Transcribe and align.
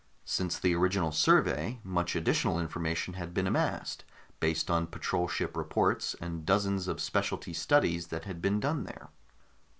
Since 0.25 0.57
the 0.57 0.73
original 0.73 1.11
survey, 1.11 1.79
much 1.83 2.15
additional 2.15 2.59
information 2.59 3.13
had 3.13 3.35
been 3.35 3.45
amassed, 3.45 4.03
based 4.39 4.71
on 4.71 4.87
patrol 4.87 5.27
ship 5.27 5.55
reports 5.55 6.15
and 6.19 6.43
dozens 6.43 6.87
of 6.87 6.99
specialty 6.99 7.53
studies 7.53 8.07
that 8.07 8.25
had 8.25 8.41
been 8.41 8.59
done 8.59 8.85
there. 8.85 9.09